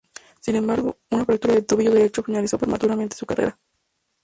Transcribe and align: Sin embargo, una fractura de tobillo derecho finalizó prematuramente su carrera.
Sin 0.39 0.55
embargo, 0.55 0.97
una 1.11 1.25
fractura 1.25 1.53
de 1.53 1.61
tobillo 1.61 1.91
derecho 1.91 2.23
finalizó 2.23 2.57
prematuramente 2.57 3.15
su 3.15 3.27
carrera. 3.27 3.55